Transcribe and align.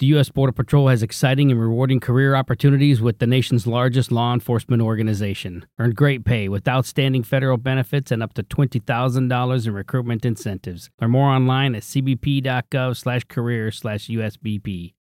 The 0.00 0.06
U.S. 0.06 0.30
Border 0.30 0.52
Patrol 0.52 0.88
has 0.88 1.02
exciting 1.02 1.50
and 1.50 1.60
rewarding 1.60 2.00
career 2.00 2.34
opportunities 2.34 3.02
with 3.02 3.18
the 3.18 3.26
nation's 3.26 3.66
largest 3.66 4.10
law 4.10 4.32
enforcement 4.32 4.80
organization. 4.80 5.66
Earn 5.78 5.90
great 5.90 6.24
pay 6.24 6.48
with 6.48 6.66
outstanding 6.66 7.22
federal 7.22 7.58
benefits 7.58 8.10
and 8.10 8.22
up 8.22 8.32
to 8.34 8.42
$20,000 8.42 9.66
in 9.66 9.74
recruitment 9.74 10.24
incentives. 10.24 10.88
Learn 11.02 11.10
more 11.10 11.28
online 11.28 11.74
at 11.74 11.82
cbp.gov 11.82 12.96
slash 12.96 13.24
career 13.24 13.70
slash 13.70 14.08
USBP. 14.08 14.94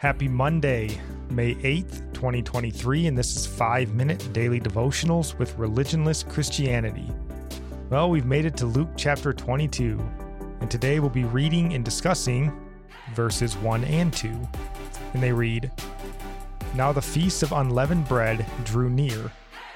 Happy 0.00 0.26
Monday, 0.26 1.00
May 1.30 1.54
8th, 1.54 2.12
2023, 2.12 3.06
and 3.06 3.16
this 3.16 3.36
is 3.36 3.46
5 3.46 3.94
Minute 3.94 4.28
Daily 4.32 4.58
Devotionals 4.58 5.38
with 5.38 5.56
Religionless 5.58 6.28
Christianity. 6.28 7.08
Well, 7.92 8.08
we've 8.08 8.24
made 8.24 8.46
it 8.46 8.56
to 8.56 8.64
Luke 8.64 8.88
chapter 8.96 9.34
22, 9.34 10.00
and 10.62 10.70
today 10.70 10.98
we'll 10.98 11.10
be 11.10 11.24
reading 11.24 11.74
and 11.74 11.84
discussing 11.84 12.50
verses 13.12 13.54
1 13.58 13.84
and 13.84 14.10
2. 14.10 14.30
And 15.12 15.22
they 15.22 15.30
read 15.30 15.70
Now 16.74 16.90
the 16.90 17.02
feast 17.02 17.42
of 17.42 17.52
unleavened 17.52 18.08
bread 18.08 18.46
drew 18.64 18.88
near, 18.88 19.30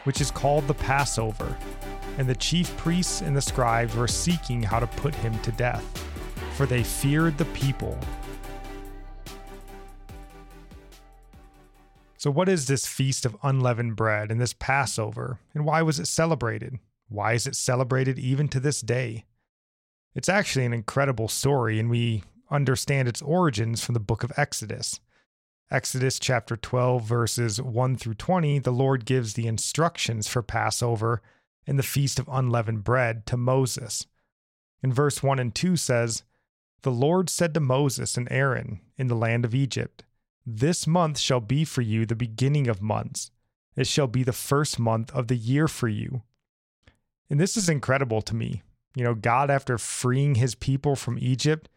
which 0.04 0.22
is 0.22 0.30
called 0.30 0.66
the 0.66 0.72
Passover, 0.72 1.58
and 2.16 2.26
the 2.26 2.34
chief 2.34 2.74
priests 2.78 3.20
and 3.20 3.36
the 3.36 3.42
scribes 3.42 3.94
were 3.94 4.08
seeking 4.08 4.62
how 4.62 4.78
to 4.78 4.86
put 4.86 5.14
him 5.16 5.38
to 5.40 5.52
death, 5.52 5.84
for 6.54 6.64
they 6.64 6.82
feared 6.82 7.36
the 7.36 7.44
people. 7.44 7.98
So, 12.16 12.30
what 12.30 12.48
is 12.48 12.66
this 12.66 12.86
feast 12.86 13.26
of 13.26 13.36
unleavened 13.42 13.94
bread 13.94 14.30
and 14.30 14.40
this 14.40 14.54
Passover, 14.54 15.38
and 15.52 15.66
why 15.66 15.82
was 15.82 16.00
it 16.00 16.06
celebrated? 16.06 16.78
Why 17.08 17.34
is 17.34 17.46
it 17.46 17.56
celebrated 17.56 18.18
even 18.18 18.48
to 18.48 18.60
this 18.60 18.80
day? 18.80 19.26
It's 20.14 20.28
actually 20.28 20.64
an 20.64 20.72
incredible 20.72 21.28
story, 21.28 21.78
and 21.78 21.90
we 21.90 22.24
understand 22.50 23.08
its 23.08 23.22
origins 23.22 23.84
from 23.84 23.92
the 23.94 24.00
book 24.00 24.24
of 24.24 24.32
Exodus. 24.36 25.00
Exodus 25.70 26.18
chapter 26.18 26.56
12, 26.56 27.02
verses 27.02 27.60
1 27.60 27.96
through 27.96 28.14
20, 28.14 28.60
the 28.60 28.70
Lord 28.70 29.04
gives 29.04 29.34
the 29.34 29.46
instructions 29.46 30.28
for 30.28 30.42
Passover 30.42 31.22
and 31.66 31.78
the 31.78 31.82
Feast 31.82 32.18
of 32.18 32.28
Unleavened 32.30 32.84
Bread 32.84 33.26
to 33.26 33.36
Moses. 33.36 34.06
In 34.82 34.92
verse 34.92 35.22
1 35.22 35.38
and 35.38 35.54
2 35.54 35.76
says, 35.76 36.22
The 36.82 36.92
Lord 36.92 37.28
said 37.28 37.52
to 37.54 37.60
Moses 37.60 38.16
and 38.16 38.28
Aaron 38.30 38.80
in 38.96 39.08
the 39.08 39.16
land 39.16 39.44
of 39.44 39.54
Egypt, 39.54 40.04
This 40.46 40.86
month 40.86 41.18
shall 41.18 41.40
be 41.40 41.64
for 41.64 41.82
you 41.82 42.06
the 42.06 42.14
beginning 42.14 42.68
of 42.68 42.80
months. 42.80 43.30
It 43.74 43.86
shall 43.86 44.06
be 44.06 44.22
the 44.22 44.32
first 44.32 44.78
month 44.78 45.12
of 45.12 45.26
the 45.26 45.36
year 45.36 45.66
for 45.66 45.88
you. 45.88 46.22
And 47.28 47.40
this 47.40 47.56
is 47.56 47.68
incredible 47.68 48.22
to 48.22 48.34
me. 48.34 48.62
You 48.94 49.04
know, 49.04 49.14
God, 49.14 49.50
after 49.50 49.78
freeing 49.78 50.36
his 50.36 50.54
people 50.54 50.96
from 50.96 51.18
Egypt, 51.20 51.68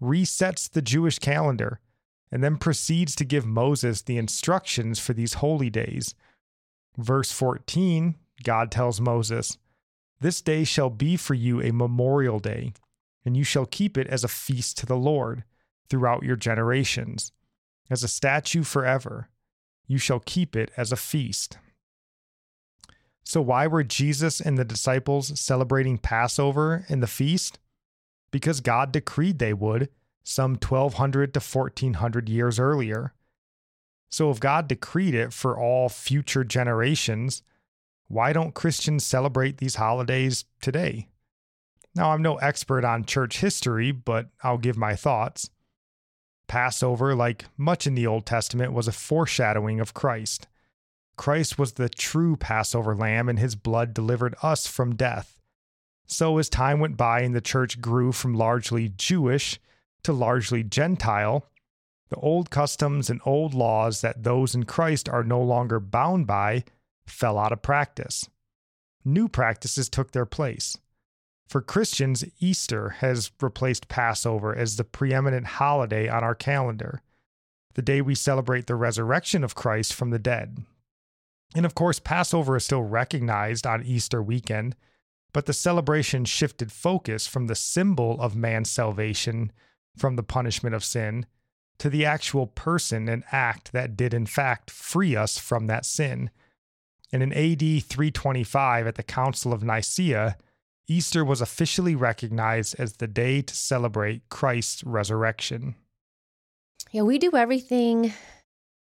resets 0.00 0.70
the 0.70 0.82
Jewish 0.82 1.18
calendar 1.18 1.80
and 2.30 2.44
then 2.44 2.56
proceeds 2.56 3.14
to 3.16 3.24
give 3.24 3.46
Moses 3.46 4.02
the 4.02 4.18
instructions 4.18 4.98
for 4.98 5.12
these 5.12 5.34
holy 5.34 5.70
days. 5.70 6.14
Verse 6.96 7.32
14, 7.32 8.16
God 8.42 8.70
tells 8.70 9.00
Moses, 9.00 9.58
This 10.20 10.40
day 10.42 10.64
shall 10.64 10.90
be 10.90 11.16
for 11.16 11.34
you 11.34 11.60
a 11.60 11.72
memorial 11.72 12.38
day, 12.38 12.72
and 13.24 13.36
you 13.36 13.44
shall 13.44 13.66
keep 13.66 13.96
it 13.96 14.06
as 14.08 14.24
a 14.24 14.28
feast 14.28 14.78
to 14.78 14.86
the 14.86 14.96
Lord 14.96 15.44
throughout 15.88 16.22
your 16.22 16.36
generations, 16.36 17.32
as 17.90 18.02
a 18.02 18.08
statute 18.08 18.66
forever. 18.66 19.28
You 19.86 19.98
shall 19.98 20.20
keep 20.20 20.54
it 20.54 20.70
as 20.76 20.92
a 20.92 20.96
feast. 20.96 21.56
So, 23.28 23.42
why 23.42 23.66
were 23.66 23.84
Jesus 23.84 24.40
and 24.40 24.56
the 24.56 24.64
disciples 24.64 25.38
celebrating 25.38 25.98
Passover 25.98 26.86
and 26.88 27.02
the 27.02 27.06
feast? 27.06 27.58
Because 28.30 28.62
God 28.62 28.90
decreed 28.90 29.38
they 29.38 29.52
would 29.52 29.90
some 30.24 30.52
1200 30.52 31.34
to 31.34 31.40
1400 31.40 32.30
years 32.30 32.58
earlier. 32.58 33.12
So, 34.08 34.30
if 34.30 34.40
God 34.40 34.66
decreed 34.66 35.14
it 35.14 35.34
for 35.34 35.60
all 35.60 35.90
future 35.90 36.42
generations, 36.42 37.42
why 38.06 38.32
don't 38.32 38.54
Christians 38.54 39.04
celebrate 39.04 39.58
these 39.58 39.74
holidays 39.74 40.46
today? 40.62 41.08
Now, 41.94 42.12
I'm 42.12 42.22
no 42.22 42.36
expert 42.36 42.82
on 42.82 43.04
church 43.04 43.40
history, 43.40 43.92
but 43.92 44.28
I'll 44.42 44.56
give 44.56 44.78
my 44.78 44.96
thoughts. 44.96 45.50
Passover, 46.46 47.14
like 47.14 47.44
much 47.58 47.86
in 47.86 47.94
the 47.94 48.06
Old 48.06 48.24
Testament, 48.24 48.72
was 48.72 48.88
a 48.88 48.92
foreshadowing 48.92 49.80
of 49.80 49.92
Christ. 49.92 50.48
Christ 51.18 51.58
was 51.58 51.72
the 51.72 51.90
true 51.90 52.36
Passover 52.36 52.94
lamb, 52.94 53.28
and 53.28 53.38
his 53.38 53.54
blood 53.54 53.92
delivered 53.92 54.34
us 54.42 54.66
from 54.66 54.96
death. 54.96 55.38
So, 56.06 56.38
as 56.38 56.48
time 56.48 56.80
went 56.80 56.96
by 56.96 57.20
and 57.20 57.34
the 57.34 57.42
church 57.42 57.82
grew 57.82 58.12
from 58.12 58.32
largely 58.32 58.88
Jewish 58.88 59.60
to 60.04 60.14
largely 60.14 60.62
Gentile, 60.62 61.44
the 62.08 62.16
old 62.16 62.48
customs 62.48 63.10
and 63.10 63.20
old 63.26 63.52
laws 63.52 64.00
that 64.00 64.22
those 64.22 64.54
in 64.54 64.64
Christ 64.64 65.08
are 65.08 65.22
no 65.22 65.42
longer 65.42 65.78
bound 65.78 66.26
by 66.26 66.64
fell 67.06 67.38
out 67.38 67.52
of 67.52 67.60
practice. 67.60 68.28
New 69.04 69.28
practices 69.28 69.90
took 69.90 70.12
their 70.12 70.24
place. 70.24 70.78
For 71.48 71.60
Christians, 71.60 72.24
Easter 72.40 72.90
has 73.00 73.30
replaced 73.40 73.88
Passover 73.88 74.54
as 74.54 74.76
the 74.76 74.84
preeminent 74.84 75.46
holiday 75.46 76.08
on 76.08 76.22
our 76.22 76.34
calendar, 76.34 77.02
the 77.74 77.82
day 77.82 78.00
we 78.00 78.14
celebrate 78.14 78.66
the 78.66 78.74
resurrection 78.74 79.42
of 79.44 79.54
Christ 79.54 79.92
from 79.92 80.10
the 80.10 80.18
dead. 80.18 80.64
And 81.54 81.64
of 81.64 81.74
course, 81.74 81.98
Passover 81.98 82.56
is 82.56 82.64
still 82.64 82.82
recognized 82.82 83.66
on 83.66 83.82
Easter 83.82 84.22
weekend, 84.22 84.76
but 85.32 85.46
the 85.46 85.52
celebration 85.52 86.24
shifted 86.24 86.72
focus 86.72 87.26
from 87.26 87.46
the 87.46 87.54
symbol 87.54 88.20
of 88.20 88.36
man's 88.36 88.70
salvation 88.70 89.52
from 89.96 90.16
the 90.16 90.22
punishment 90.22 90.74
of 90.74 90.84
sin 90.84 91.26
to 91.78 91.88
the 91.88 92.04
actual 92.04 92.46
person 92.46 93.08
and 93.08 93.24
act 93.30 93.72
that 93.72 93.96
did, 93.96 94.12
in 94.12 94.26
fact, 94.26 94.70
free 94.70 95.14
us 95.16 95.38
from 95.38 95.66
that 95.66 95.86
sin. 95.86 96.30
And 97.12 97.22
in 97.22 97.32
AD 97.32 97.60
325, 97.60 98.86
at 98.86 98.96
the 98.96 99.02
Council 99.02 99.52
of 99.52 99.62
Nicaea, 99.62 100.36
Easter 100.86 101.24
was 101.24 101.40
officially 101.40 101.94
recognized 101.94 102.74
as 102.78 102.94
the 102.94 103.06
day 103.06 103.42
to 103.42 103.54
celebrate 103.54 104.28
Christ's 104.28 104.82
resurrection. 104.84 105.74
Yeah, 106.90 107.02
we 107.02 107.18
do 107.18 107.30
everything 107.34 108.12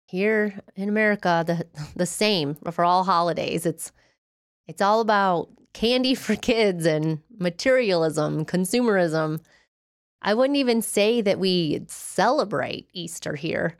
here 0.05 0.59
in 0.75 0.89
America 0.89 1.43
the 1.45 1.65
the 1.95 2.05
same 2.05 2.55
for 2.71 2.83
all 2.83 3.03
holidays. 3.03 3.65
It's 3.65 3.91
it's 4.67 4.81
all 4.81 5.01
about 5.01 5.49
candy 5.73 6.15
for 6.15 6.35
kids 6.51 6.85
and 6.85 7.19
materialism, 7.37 8.45
consumerism. 8.45 9.41
I 10.21 10.33
wouldn't 10.33 10.57
even 10.57 10.81
say 10.81 11.21
that 11.21 11.39
we 11.39 11.85
celebrate 11.87 12.89
Easter 12.93 13.35
here. 13.35 13.77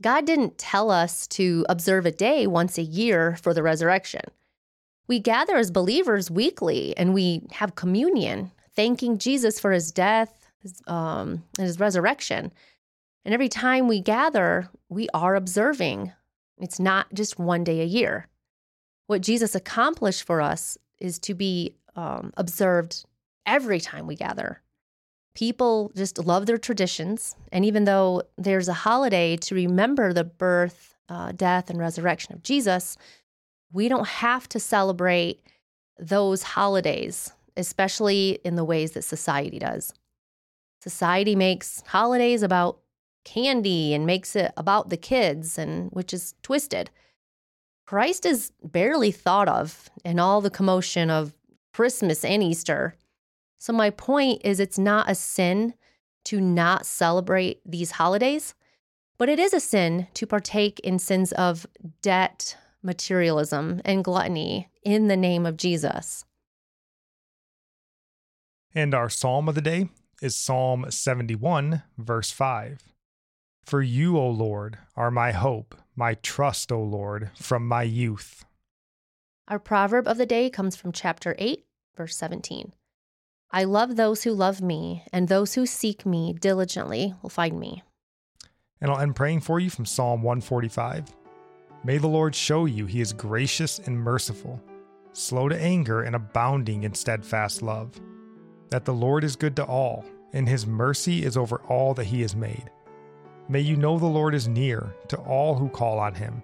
God 0.00 0.26
didn't 0.26 0.58
tell 0.58 0.90
us 0.90 1.26
to 1.28 1.66
observe 1.68 2.06
a 2.06 2.12
day 2.12 2.46
once 2.46 2.78
a 2.78 2.82
year 2.82 3.36
for 3.42 3.52
the 3.52 3.62
resurrection. 3.62 4.22
We 5.08 5.18
gather 5.18 5.56
as 5.56 5.70
believers 5.70 6.30
weekly 6.30 6.96
and 6.96 7.14
we 7.14 7.46
have 7.52 7.74
communion, 7.74 8.52
thanking 8.76 9.18
Jesus 9.18 9.58
for 9.58 9.72
his 9.72 9.90
death 9.90 10.48
um, 10.86 11.44
and 11.58 11.66
his 11.66 11.80
resurrection. 11.80 12.52
And 13.28 13.34
every 13.34 13.50
time 13.50 13.88
we 13.88 14.00
gather, 14.00 14.70
we 14.88 15.06
are 15.12 15.34
observing. 15.36 16.12
It's 16.56 16.80
not 16.80 17.12
just 17.12 17.38
one 17.38 17.62
day 17.62 17.82
a 17.82 17.84
year. 17.84 18.26
What 19.06 19.20
Jesus 19.20 19.54
accomplished 19.54 20.24
for 20.24 20.40
us 20.40 20.78
is 20.98 21.18
to 21.18 21.34
be 21.34 21.74
um, 21.94 22.32
observed 22.38 23.04
every 23.44 23.80
time 23.80 24.06
we 24.06 24.16
gather. 24.16 24.62
People 25.34 25.92
just 25.94 26.18
love 26.24 26.46
their 26.46 26.56
traditions. 26.56 27.36
And 27.52 27.66
even 27.66 27.84
though 27.84 28.22
there's 28.38 28.66
a 28.66 28.72
holiday 28.72 29.36
to 29.36 29.54
remember 29.54 30.14
the 30.14 30.24
birth, 30.24 30.94
uh, 31.10 31.32
death, 31.32 31.68
and 31.68 31.78
resurrection 31.78 32.32
of 32.32 32.42
Jesus, 32.42 32.96
we 33.70 33.90
don't 33.90 34.08
have 34.08 34.48
to 34.48 34.58
celebrate 34.58 35.42
those 35.98 36.42
holidays, 36.42 37.30
especially 37.58 38.38
in 38.42 38.54
the 38.54 38.64
ways 38.64 38.92
that 38.92 39.04
society 39.04 39.58
does. 39.58 39.92
Society 40.80 41.36
makes 41.36 41.82
holidays 41.88 42.42
about 42.42 42.78
candy 43.28 43.92
and 43.92 44.06
makes 44.06 44.34
it 44.34 44.52
about 44.56 44.88
the 44.88 44.96
kids 44.96 45.58
and 45.58 45.90
which 45.90 46.14
is 46.14 46.34
twisted. 46.42 46.90
Christ 47.86 48.24
is 48.24 48.52
barely 48.62 49.12
thought 49.12 49.48
of 49.48 49.90
in 50.04 50.18
all 50.18 50.40
the 50.40 50.50
commotion 50.50 51.10
of 51.10 51.34
Christmas 51.74 52.24
and 52.24 52.42
Easter. 52.42 52.94
So, 53.58 53.72
my 53.72 53.90
point 53.90 54.40
is, 54.44 54.60
it's 54.60 54.78
not 54.78 55.10
a 55.10 55.14
sin 55.14 55.74
to 56.24 56.40
not 56.40 56.86
celebrate 56.86 57.60
these 57.64 57.92
holidays, 57.92 58.54
but 59.18 59.28
it 59.28 59.38
is 59.38 59.52
a 59.52 59.60
sin 59.60 60.06
to 60.14 60.26
partake 60.26 60.80
in 60.80 60.98
sins 60.98 61.32
of 61.32 61.66
debt, 62.02 62.56
materialism, 62.82 63.80
and 63.84 64.04
gluttony 64.04 64.68
in 64.82 65.08
the 65.08 65.16
name 65.16 65.44
of 65.44 65.56
Jesus. 65.56 66.24
And 68.74 68.94
our 68.94 69.08
psalm 69.08 69.48
of 69.48 69.54
the 69.54 69.60
day 69.60 69.88
is 70.22 70.36
Psalm 70.36 70.86
71, 70.88 71.82
verse 71.96 72.30
5. 72.30 72.88
For 73.68 73.82
you, 73.82 74.16
O 74.16 74.30
Lord, 74.30 74.78
are 74.96 75.10
my 75.10 75.30
hope, 75.30 75.74
my 75.94 76.14
trust, 76.14 76.72
O 76.72 76.82
Lord, 76.82 77.30
from 77.36 77.68
my 77.68 77.82
youth. 77.82 78.46
Our 79.46 79.58
proverb 79.58 80.08
of 80.08 80.16
the 80.16 80.24
day 80.24 80.48
comes 80.48 80.74
from 80.74 80.90
chapter 80.90 81.36
8, 81.38 81.66
verse 81.94 82.16
17. 82.16 82.72
I 83.50 83.64
love 83.64 83.96
those 83.96 84.22
who 84.22 84.32
love 84.32 84.62
me, 84.62 85.04
and 85.12 85.28
those 85.28 85.52
who 85.52 85.66
seek 85.66 86.06
me 86.06 86.32
diligently 86.32 87.12
will 87.20 87.28
find 87.28 87.60
me. 87.60 87.82
And 88.80 88.90
I'll 88.90 89.00
end 89.00 89.16
praying 89.16 89.40
for 89.40 89.60
you 89.60 89.68
from 89.68 89.84
Psalm 89.84 90.22
145. 90.22 91.14
May 91.84 91.98
the 91.98 92.06
Lord 92.06 92.34
show 92.34 92.64
you 92.64 92.86
he 92.86 93.02
is 93.02 93.12
gracious 93.12 93.80
and 93.80 94.00
merciful, 94.00 94.58
slow 95.12 95.46
to 95.46 95.60
anger 95.60 96.04
and 96.04 96.16
abounding 96.16 96.84
in 96.84 96.94
steadfast 96.94 97.60
love. 97.60 98.00
That 98.70 98.86
the 98.86 98.94
Lord 98.94 99.24
is 99.24 99.36
good 99.36 99.56
to 99.56 99.66
all, 99.66 100.06
and 100.32 100.48
his 100.48 100.66
mercy 100.66 101.22
is 101.22 101.36
over 101.36 101.60
all 101.68 101.92
that 101.92 102.06
he 102.06 102.22
has 102.22 102.34
made. 102.34 102.70
May 103.50 103.60
you 103.60 103.76
know 103.76 103.98
the 103.98 104.04
Lord 104.04 104.34
is 104.34 104.46
near 104.46 104.94
to 105.08 105.16
all 105.16 105.54
who 105.54 105.70
call 105.70 105.98
on 105.98 106.14
him, 106.14 106.42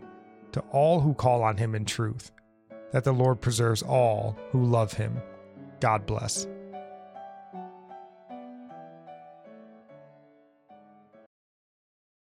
to 0.53 0.61
all 0.71 1.01
who 1.01 1.13
call 1.13 1.43
on 1.43 1.59
him 1.59 1.75
in 1.75 1.85
truth. 1.85 2.31
That 2.93 3.05
the 3.05 3.13
Lord 3.13 3.43
preserves 3.43 3.83
all 3.83 4.39
who 4.53 4.65
love 4.65 4.95
him. 4.95 5.21
God 5.81 6.07
bless. 6.07 6.47